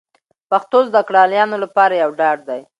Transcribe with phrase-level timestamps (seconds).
[0.49, 2.61] پښتو زده کړیالانو لپاره یو ډاډ دی